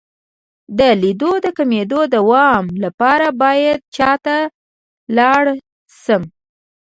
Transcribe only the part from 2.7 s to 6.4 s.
لپاره باید چا ته لاړ شم؟